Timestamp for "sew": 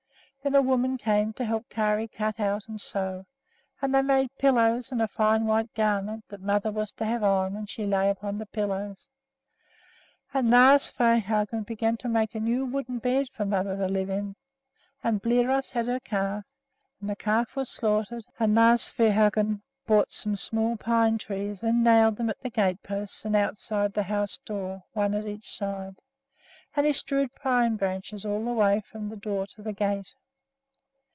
2.81-3.27